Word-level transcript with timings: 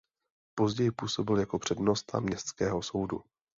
Později 0.55 0.91
působil 0.91 1.37
jako 1.39 1.59
přednosta 1.59 2.19
městského 2.19 2.81
soudu. 2.81 3.23